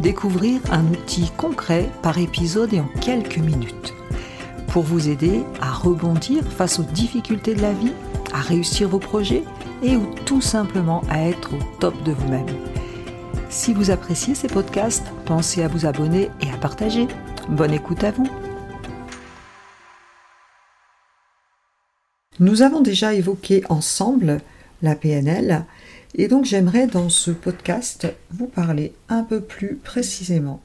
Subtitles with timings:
[0.00, 3.94] découvrir un outil concret par épisode et en quelques minutes.
[4.68, 7.92] Pour vous aider à rebondir face aux difficultés de la vie,
[8.32, 9.42] à réussir vos projets
[9.82, 12.46] et ou tout simplement à être au top de vous-même.
[13.48, 17.08] Si vous appréciez ces podcasts, pensez à vous abonner et à partager.
[17.48, 18.28] Bonne écoute à vous.
[22.38, 24.40] Nous avons déjà évoqué ensemble
[24.82, 25.64] la PNL
[26.16, 30.62] et donc j'aimerais dans ce podcast vous parler un peu plus précisément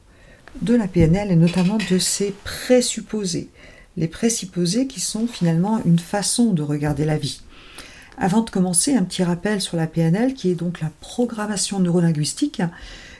[0.61, 3.49] de la PNL et notamment de ses présupposés.
[3.97, 7.41] Les présupposés qui sont finalement une façon de regarder la vie.
[8.17, 12.61] Avant de commencer, un petit rappel sur la PNL qui est donc la programmation neurolinguistique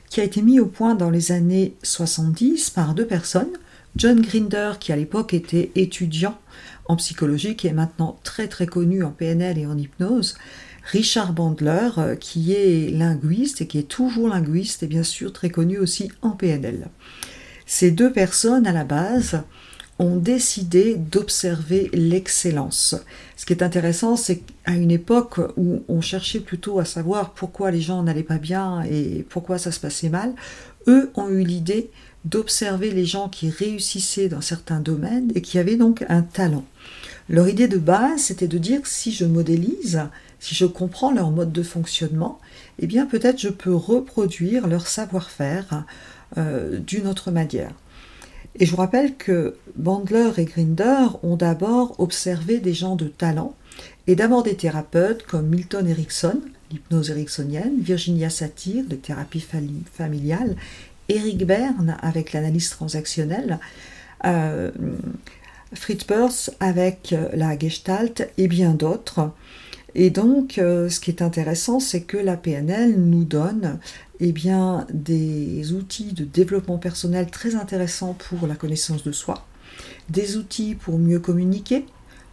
[0.10, 3.52] qui a été mis au point dans les années 70 par deux personnes.
[3.98, 6.38] John Grinder qui à l'époque était étudiant
[6.86, 10.36] en psychologie qui est maintenant très très connu en PNL et en hypnose
[10.84, 15.50] Richard Bandler, euh, qui est linguiste et qui est toujours linguiste et bien sûr très
[15.50, 16.88] connu aussi en PNL.
[17.66, 19.44] Ces deux personnes, à la base,
[20.00, 22.96] ont décidé d'observer l'excellence.
[23.38, 27.70] Ce qui est intéressant, c'est qu'à une époque où on cherchait plutôt à savoir pourquoi
[27.70, 30.34] les gens n'allaient pas bien et pourquoi ça se passait mal,
[30.88, 31.92] eux ont eu l'idée
[32.26, 36.66] d'observer les gens qui réussissaient dans certains domaines et qui avaient donc un talent.
[37.30, 40.02] Leur idée de base, c'était de dire si je modélise,
[40.42, 42.40] si je comprends leur mode de fonctionnement,
[42.80, 45.86] eh bien peut-être je peux reproduire leur savoir-faire
[46.38, 47.72] euh, d'une autre manière.
[48.56, 53.56] Et je vous rappelle que Bandler et Grinder ont d'abord observé des gens de talent,
[54.08, 59.46] et d'abord des thérapeutes comme Milton Erickson, l'hypnose ericksonienne, Virginia Satir, les thérapies
[59.94, 60.56] familiales,
[61.08, 63.60] Eric Berne avec l'analyse transactionnelle,
[64.26, 64.72] euh,
[65.74, 69.32] Fritz Perls avec la Gestalt et bien d'autres.
[69.94, 73.80] Et donc, euh, ce qui est intéressant, c'est que la PNL nous donne
[74.20, 74.34] eh
[74.94, 79.46] des outils de développement personnel très intéressants pour la connaissance de soi,
[80.10, 81.86] des outils pour mieux communiquer,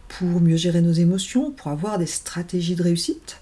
[0.07, 3.39] pour mieux gérer nos émotions, pour avoir des stratégies de réussite,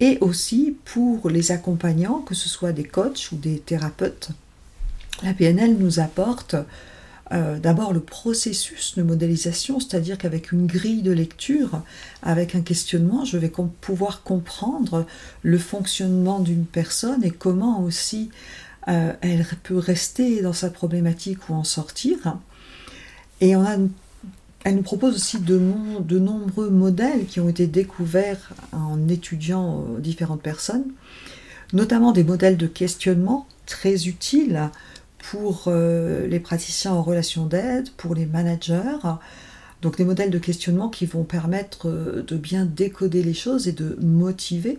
[0.00, 4.30] et aussi pour les accompagnants, que ce soit des coachs ou des thérapeutes.
[5.22, 6.54] La PNL nous apporte
[7.30, 11.82] euh, d'abord le processus de modélisation, c'est-à-dire qu'avec une grille de lecture,
[12.22, 15.06] avec un questionnement, je vais pouvoir comprendre
[15.42, 18.30] le fonctionnement d'une personne et comment aussi
[18.88, 22.38] euh, elle peut rester dans sa problématique ou en sortir.
[23.42, 23.54] Et
[24.64, 25.60] elle nous propose aussi de,
[26.00, 30.86] de, nombreux modèles qui ont été découverts en étudiant euh, différentes personnes,
[31.74, 34.70] notamment des modèles de questionnement très utiles
[35.18, 38.98] pour euh, les praticiens en relation d'aide, pour les managers.
[39.82, 43.72] Donc des modèles de questionnement qui vont permettre euh, de bien décoder les choses et
[43.72, 44.78] de motiver.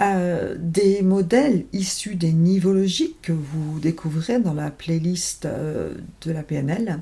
[0.00, 6.42] Euh, des modèles issus des niveaux logiques que vous découvrirez dans la playlist de la
[6.42, 7.00] PNL.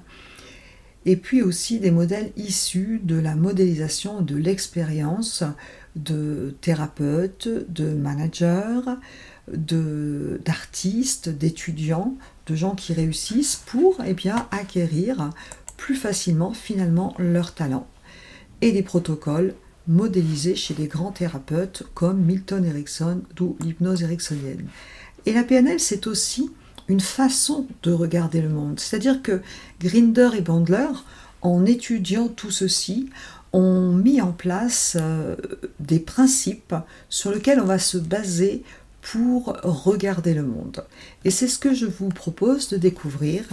[1.06, 5.44] Et puis aussi des modèles issus de la modélisation de l'expérience
[5.96, 8.80] de thérapeutes, de managers,
[9.48, 12.16] d'artistes, d'étudiants,
[12.46, 15.30] de gens qui réussissent pour eh bien, acquérir
[15.76, 17.86] plus facilement finalement leur talent.
[18.60, 19.54] Et des protocoles
[19.86, 24.66] modélisés chez des grands thérapeutes comme Milton Erickson ou l'hypnose ericksonienne.
[25.26, 26.50] Et la PNL, c'est aussi
[26.88, 28.80] une façon de regarder le monde.
[28.80, 29.40] C'est-à-dire que
[29.80, 30.88] Grinder et Bandler,
[31.42, 33.10] en étudiant tout ceci,
[33.52, 35.36] ont mis en place euh,
[35.80, 36.74] des principes
[37.08, 38.62] sur lesquels on va se baser
[39.00, 40.84] pour regarder le monde.
[41.24, 43.44] Et c'est ce que je vous propose de découvrir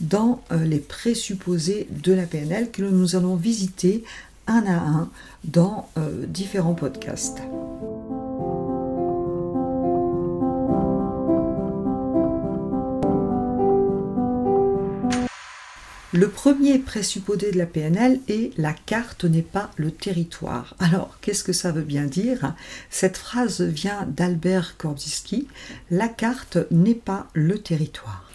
[0.00, 4.02] dans euh, les présupposés de la PNL que nous allons visiter
[4.46, 5.10] un à un
[5.44, 7.38] dans euh, différents podcasts.
[16.16, 20.74] Le premier présupposé de la PNL est la carte n'est pas le territoire.
[20.78, 22.54] Alors, qu'est-ce que ça veut bien dire?
[22.88, 25.46] Cette phrase vient d'Albert Korzybski.
[25.90, 28.30] La carte n'est pas le territoire.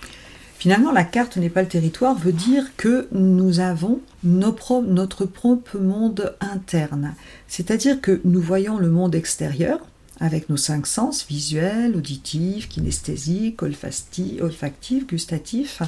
[0.60, 6.36] Finalement, la carte n'est pas le territoire veut dire que nous avons notre propre monde
[6.40, 7.16] interne.
[7.48, 9.80] C'est-à-dire que nous voyons le monde extérieur
[10.20, 15.82] avec nos cinq sens, visuels, auditifs, kinesthésiques, olfactifs, gustatifs,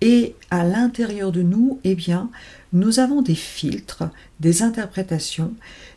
[0.00, 2.30] Et à l'intérieur de nous, eh bien,
[2.72, 4.04] nous avons des filtres,
[4.40, 5.54] des interprétations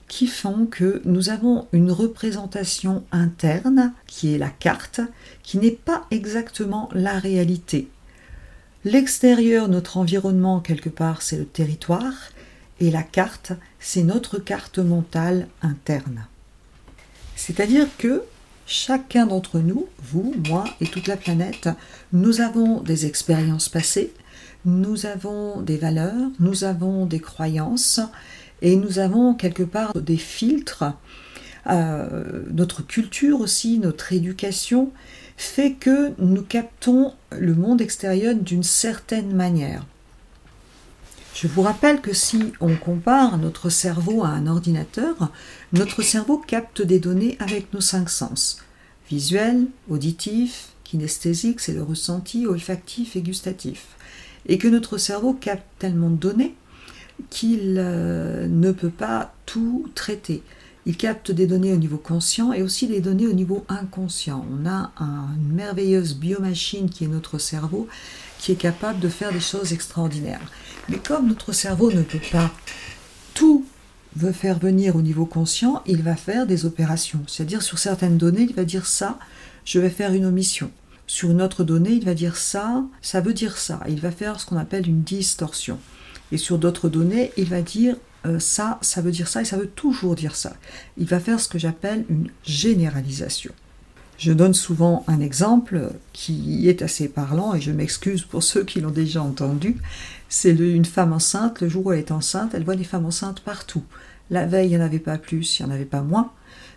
[0.07, 5.01] qui font que nous avons une représentation interne, qui est la carte,
[5.41, 7.87] qui n'est pas exactement la réalité.
[8.85, 12.13] L'extérieur, notre environnement, quelque part, c'est le territoire,
[12.79, 16.27] et la carte, c'est notre carte mentale interne.
[17.35, 18.23] C'est-à-dire que
[18.65, 21.69] chacun d'entre nous, vous, moi et toute la planète,
[22.11, 24.13] nous avons des expériences passées,
[24.65, 27.99] nous avons des valeurs, nous avons des croyances
[28.61, 30.85] et nous avons quelque part des filtres.
[31.67, 34.91] Euh, notre culture aussi, notre éducation
[35.37, 39.85] fait que nous captons le monde extérieur d'une certaine manière.
[41.33, 45.31] Je vous rappelle que si on compare notre cerveau à un ordinateur,
[45.73, 48.59] notre cerveau capte des données avec nos cinq sens.
[49.09, 53.87] Visuel, auditif, kinesthésique, c'est le ressenti, olfactif et gustatif.
[54.45, 56.55] Et que notre cerveau capte tellement de données
[57.31, 60.43] qu'il euh, ne peut pas tout traiter.
[60.85, 64.45] Il capte des données au niveau conscient et aussi des données au niveau inconscient.
[64.51, 67.87] On a une merveilleuse biomachine qui est notre cerveau
[68.43, 70.41] qui est capable de faire des choses extraordinaires.
[70.89, 72.51] Mais comme notre cerveau ne peut pas
[73.33, 73.65] tout
[74.17, 77.21] veut faire venir au niveau conscient, il va faire des opérations.
[77.25, 79.17] C'est-à-dire sur certaines données, il va dire ça,
[79.63, 80.69] je vais faire une omission.
[81.07, 83.79] Sur une autre donnée, il va dire ça, ça veut dire ça.
[83.87, 85.79] Il va faire ce qu'on appelle une distorsion.
[86.33, 89.57] Et sur d'autres données, il va dire euh, ça, ça veut dire ça et ça
[89.57, 90.53] veut toujours dire ça.
[90.97, 93.53] Il va faire ce que j'appelle une généralisation.
[94.23, 98.79] Je donne souvent un exemple qui est assez parlant et je m'excuse pour ceux qui
[98.79, 99.75] l'ont déjà entendu.
[100.29, 103.41] C'est une femme enceinte, le jour où elle est enceinte, elle voit des femmes enceintes
[103.41, 103.83] partout.
[104.29, 106.31] La veille, il n'y en avait pas plus, il n'y en avait pas moins.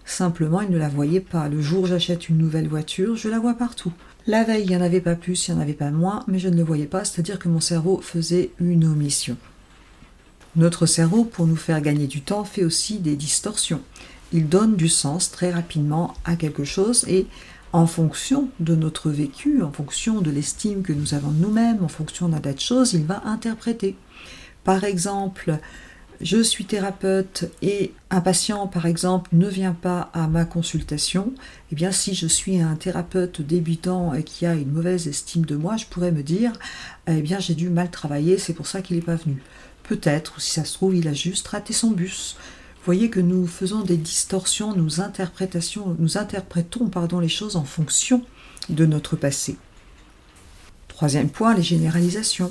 [0.05, 1.49] Simplement, elle ne la voyait pas.
[1.49, 3.93] Le jour où j'achète une nouvelle voiture, je la vois partout.
[4.27, 6.41] La veille, il n'y en avait pas plus, il n'y en avait pas moins, mais
[6.41, 9.37] je ne le voyais pas, c'est-à-dire que mon cerveau faisait une omission.
[10.57, 13.83] Notre cerveau, pour nous faire gagner du temps, fait aussi des distorsions.
[14.33, 17.27] Il donne du sens très rapidement à quelque chose et
[17.73, 21.89] en fonction de notre vécu, en fonction de l'estime que nous avons de nous-mêmes, en
[21.89, 23.97] fonction d'un tas de choses, il va interpréter.
[24.65, 25.59] Par exemple,
[26.21, 31.35] je suis thérapeute et un patient, par exemple, ne vient pas à ma consultation,
[31.71, 35.57] eh bien, si je suis un thérapeute débutant et qui a une mauvaise estime de
[35.57, 36.53] moi, je pourrais me dire,
[37.07, 39.43] eh bien, j'ai dû mal travailler, c'est pour ça qu'il n'est pas venu.
[39.83, 42.37] Peut-être, si ça se trouve, il a juste raté son bus.
[42.87, 46.89] Vous voyez que nous faisons des distorsions, nous, interprétations, nous interprétons
[47.19, 48.23] les choses en fonction
[48.69, 49.57] de notre passé.
[50.97, 52.51] Troisième point, les généralisations.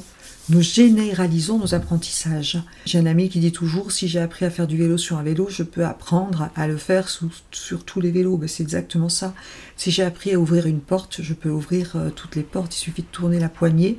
[0.50, 2.60] Nous généralisons nos apprentissages.
[2.86, 5.24] J'ai un ami qui dit toujours si j'ai appris à faire du vélo sur un
[5.24, 8.38] vélo, je peux apprendre à le faire sur tous les vélos.
[8.38, 9.34] Ben, c'est exactement ça.
[9.78, 12.76] Si j'ai appris à ouvrir une porte, je peux ouvrir euh, toutes les portes.
[12.76, 13.98] Il suffit de tourner la poignée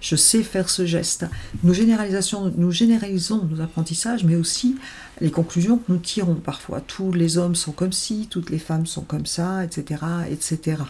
[0.00, 1.24] je sais faire ce geste.
[1.62, 4.74] Nous, généralisons, nous généralisons nos apprentissages, mais aussi
[5.22, 6.82] les conclusions que nous tirons parfois.
[6.82, 10.82] Tous les hommes sont comme ci, toutes les femmes sont comme ça, etc., etc.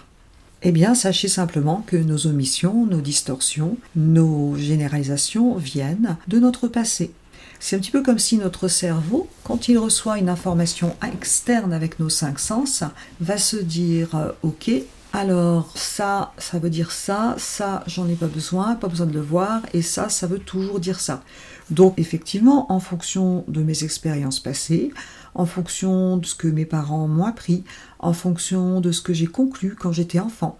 [0.67, 7.13] Eh bien, sachez simplement que nos omissions, nos distorsions, nos généralisations viennent de notre passé.
[7.61, 12.01] C'est un petit peu comme si notre cerveau, quand il reçoit une information externe avec
[12.01, 12.83] nos cinq sens,
[13.21, 14.71] va se dire euh, Ok,
[15.15, 19.21] alors ça, ça veut dire ça, ça, j'en ai pas besoin, pas besoin de le
[19.21, 21.23] voir, et ça, ça veut toujours dire ça.
[21.71, 24.93] Donc effectivement, en fonction de mes expériences passées,
[25.37, 27.63] en fonction de ce que mes parents m'ont appris,
[28.01, 30.59] en fonction de ce que j'ai conclu quand j'étais enfant,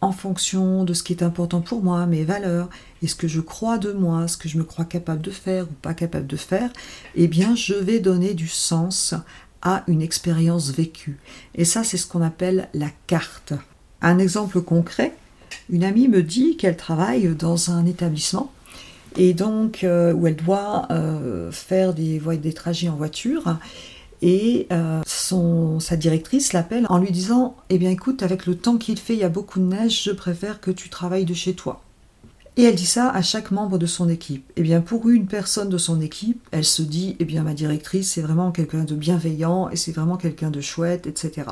[0.00, 2.70] en fonction de ce qui est important pour moi, mes valeurs,
[3.02, 5.64] et ce que je crois de moi, ce que je me crois capable de faire
[5.64, 6.70] ou pas capable de faire,
[7.16, 9.14] eh bien je vais donner du sens
[9.60, 11.18] à une expérience vécue.
[11.54, 13.52] Et ça, c'est ce qu'on appelle la carte.
[14.02, 15.14] Un exemple concret,
[15.68, 18.50] une amie me dit qu'elle travaille dans un établissement
[19.16, 23.58] et donc euh, où elle doit euh, faire des, des trajets en voiture
[24.22, 28.98] et euh, sa directrice l'appelle en lui disant Eh bien écoute, avec le temps qu'il
[28.98, 31.82] fait, il y a beaucoup de neige, je préfère que tu travailles de chez toi.
[32.56, 34.50] Et elle dit ça à chaque membre de son équipe.
[34.56, 38.12] Eh bien pour une personne de son équipe, elle se dit Eh bien ma directrice,
[38.12, 41.44] c'est vraiment quelqu'un de bienveillant et c'est vraiment quelqu'un de chouette, etc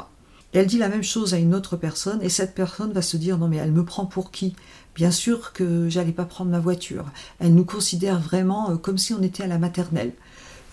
[0.53, 3.39] elle dit la même chose à une autre personne et cette personne va se dire
[3.39, 4.57] non mais elle me prend pour qui?
[4.95, 7.05] Bien sûr que j'allais pas prendre ma voiture.
[7.39, 10.13] Elle nous considère vraiment euh, comme si on était à la maternelle.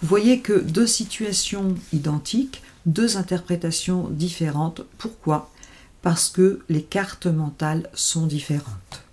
[0.02, 4.82] Vous voyez que deux situations identiques, deux interprétations différentes.
[4.98, 5.52] Pourquoi?
[6.02, 9.04] Parce que les cartes mentales sont différentes.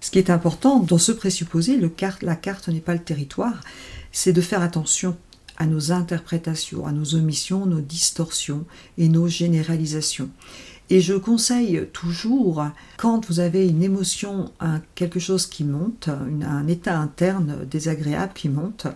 [0.00, 1.78] Ce qui est important dans ce présupposé,
[2.22, 3.60] la carte n'est pas le territoire,
[4.10, 5.16] c'est de faire attention
[5.56, 8.64] à nos interprétations, à nos omissions, nos distorsions
[8.98, 10.30] et nos généralisations.
[10.90, 12.66] Et je conseille toujours,
[12.98, 14.50] quand vous avez une émotion,
[14.94, 18.86] quelque chose qui monte, un état interne désagréable qui monte,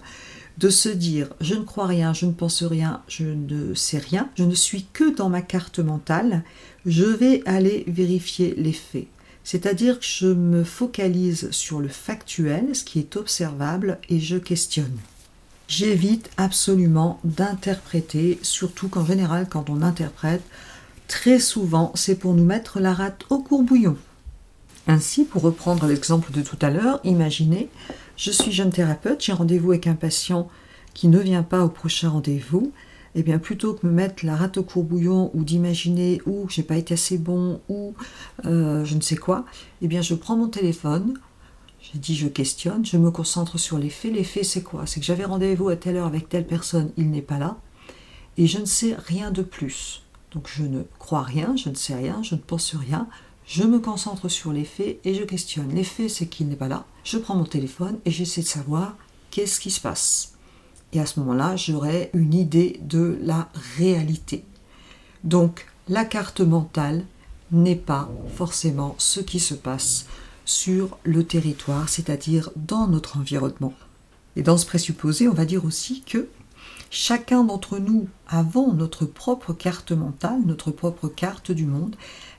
[0.58, 4.28] de se dire je ne crois rien, je ne pense rien, je ne sais rien,
[4.36, 6.42] je ne suis que dans ma carte mentale,
[6.84, 9.06] je vais aller vérifier les faits.
[9.44, 14.98] C'est-à-dire que je me focalise sur le factuel, ce qui est observable, et je questionne.
[15.68, 20.42] J'évite absolument d'interpréter, surtout qu'en général, quand on interprète,
[21.08, 23.96] très souvent, c'est pour nous mettre la rate au courbouillon.
[24.86, 27.68] Ainsi, pour reprendre l'exemple de tout à l'heure, imaginez,
[28.16, 30.48] je suis jeune thérapeute, j'ai rendez-vous avec un patient
[30.94, 32.72] qui ne vient pas au prochain rendez-vous,
[33.16, 36.76] eh bien plutôt que me mettre la rate au courbouillon ou d'imaginer ou j'ai pas
[36.76, 37.94] été assez bon ou
[38.44, 39.44] euh, je ne sais quoi,
[39.82, 41.18] eh bien je prends mon téléphone,
[41.92, 44.12] j'ai dit je questionne, je me concentre sur les faits.
[44.12, 44.86] Les faits c'est quoi?
[44.86, 47.58] C'est que j'avais rendez-vous à telle heure avec telle personne, il n'est pas là,
[48.36, 50.02] et je ne sais rien de plus.
[50.32, 53.08] Donc je ne crois rien, je ne sais rien, je ne pense rien,
[53.46, 55.72] je me concentre sur les faits et je questionne.
[55.72, 56.84] Les faits, c'est qu'il n'est pas là.
[57.04, 58.96] Je prends mon téléphone et j'essaie de savoir
[59.30, 60.32] qu'est-ce qui se passe.
[60.92, 64.44] Et à ce moment-là, j'aurai une idée de la réalité.
[65.22, 67.04] Donc, la carte mentale
[67.52, 70.06] n'est pas forcément ce qui se passe
[70.46, 73.74] sur le territoire, c'est-à-dire dans notre environnement.
[74.36, 76.28] Et dans ce présupposé, on va dire aussi que
[76.88, 81.96] chacun d'entre nous avons notre propre carte mentale, notre propre carte du monde,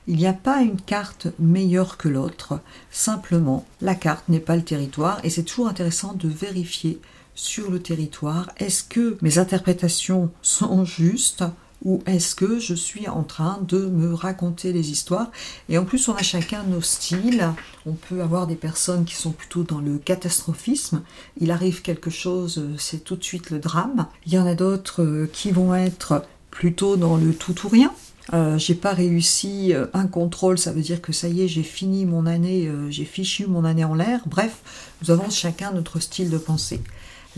[0.08, 2.60] il n'y a pas une carte meilleure que l'autre,
[2.90, 5.20] simplement la carte n'est pas le territoire.
[5.22, 6.98] Et c'est toujours intéressant de vérifier
[7.34, 11.44] sur le territoire est-ce que mes interprétations sont justes
[11.84, 15.30] ou est-ce que je suis en train de me raconter les histoires?
[15.68, 17.52] Et en plus, on a chacun nos styles.
[17.86, 21.02] On peut avoir des personnes qui sont plutôt dans le catastrophisme.
[21.40, 24.06] Il arrive quelque chose, c'est tout de suite le drame.
[24.26, 27.92] Il y en a d'autres euh, qui vont être plutôt dans le tout ou rien.
[28.34, 31.62] Euh, j'ai pas réussi euh, un contrôle, ça veut dire que ça y est, j'ai
[31.62, 34.20] fini mon année, j'ai fichu mon année en l'air.
[34.26, 34.58] Bref,
[35.02, 36.80] nous avons chacun notre style de pensée.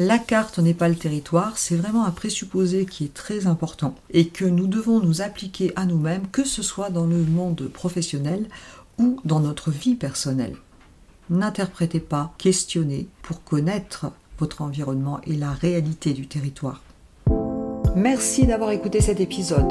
[0.02, 4.28] La carte n'est pas le territoire, c'est vraiment un présupposé qui est très important et
[4.28, 8.48] que nous devons nous appliquer à nous-mêmes, que ce soit dans le monde professionnel
[8.98, 10.56] ou dans notre vie personnelle.
[11.28, 14.06] N'interprétez pas, questionnez pour connaître
[14.38, 16.80] votre environnement et la réalité du territoire.
[17.94, 19.70] Merci d'avoir écouté cet épisode.